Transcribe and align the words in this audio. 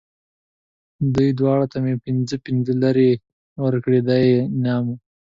دوی 1.15 1.29
دواړو 1.39 1.65
ته 1.71 1.77
مې 1.83 1.93
پنځه 2.05 2.35
پنځه 2.45 2.73
لېرې 2.81 3.11
ورکړې، 3.63 3.99
دا 4.07 4.17
یې 4.27 4.37
انعام 4.55 4.83
و. 4.89 4.95